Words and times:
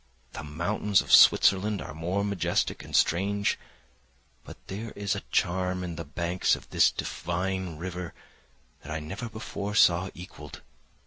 The 0.33 0.43
mountains 0.43 1.01
of 1.01 1.11
Switzerland 1.13 1.79
are 1.79 1.93
more 1.93 2.25
majestic 2.25 2.83
and 2.83 2.95
strange, 2.95 3.59
but 4.43 4.57
there 4.65 4.89
is 4.95 5.13
a 5.15 5.21
charm 5.29 5.83
in 5.83 5.95
the 5.95 6.03
banks 6.03 6.55
of 6.55 6.67
this 6.71 6.89
divine 6.89 7.77
river 7.77 8.15
that 8.81 8.91
I 8.91 8.99
never 8.99 9.29
before 9.29 9.75
saw 9.75 10.09
equalled. 10.15 10.63